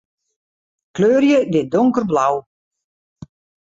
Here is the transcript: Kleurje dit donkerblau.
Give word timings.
Kleurje 0.95 1.37
dit 1.53 1.69
donkerblau. 1.71 2.43